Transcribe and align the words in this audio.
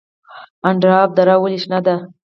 اندراب 0.69 1.09
دره 1.17 1.35
ولې 1.43 1.59
شنه 1.63 1.79
ده؟ 1.85 1.95